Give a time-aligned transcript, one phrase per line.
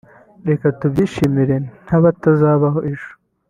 [0.47, 1.55] Reka tubyishimire
[1.85, 3.11] ntabatazabaho ejo